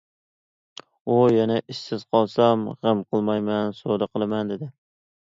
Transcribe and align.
ئۇ: 0.79 1.17
يەنە 1.35 1.59
ئىشسىز 1.61 2.07
قالسام، 2.17 2.65
غەم 2.75 3.07
قىلمايمەن، 3.13 3.81
سودا 3.85 4.13
قىلىمەن، 4.15 4.55
دېدى. 4.57 4.77